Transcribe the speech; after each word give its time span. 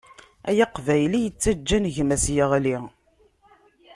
Ay 0.49 0.59
Aqbayli 0.65 1.19
yettaǧǧan 1.21 1.85
gma-s 1.95 2.25
yeɣli. 2.35 2.77